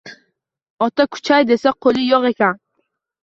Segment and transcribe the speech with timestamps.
[0.85, 2.57] Ota kuchay desa qo’li yo’q ekan